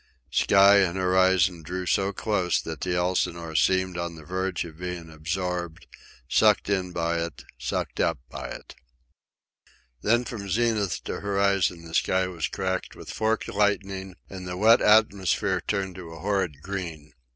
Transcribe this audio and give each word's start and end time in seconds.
Sky 0.31 0.77
and 0.77 0.97
horizon 0.97 1.61
drew 1.61 1.85
so 1.85 2.11
close 2.11 2.59
that 2.59 2.81
the 2.81 2.95
Elsinore 2.95 3.55
seemed 3.55 3.99
on 3.99 4.15
the 4.15 4.23
verge 4.25 4.65
of 4.65 4.79
being 4.79 5.11
absorbed, 5.11 5.85
sucked 6.27 6.71
in 6.71 6.91
by 6.91 7.19
it, 7.21 7.45
sucked 7.59 7.99
up 7.99 8.17
by 8.27 8.47
it. 8.47 8.73
Then 10.01 10.25
from 10.25 10.49
zenith 10.49 11.03
to 11.03 11.19
horizon 11.19 11.85
the 11.85 11.93
sky 11.93 12.25
was 12.27 12.47
cracked 12.47 12.95
with 12.95 13.11
forked 13.13 13.47
lightning, 13.49 14.15
and 14.27 14.47
the 14.47 14.57
wet 14.57 14.81
atmosphere 14.81 15.61
turned 15.61 15.93
to 15.97 16.11
a 16.11 16.19
horrid 16.19 16.63
green. 16.63 17.13